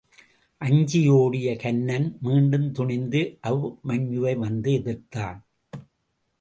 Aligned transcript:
அஞ்சி 0.61 1.09
ஒடிய 1.09 1.55
கன்னன் 1.55 2.17
மீண்டும் 2.21 2.71
துணிந்து 2.71 3.37
அபிமன்யுவை 3.43 4.35
வந்து 4.37 4.71
எதிர்த்தான். 4.71 5.39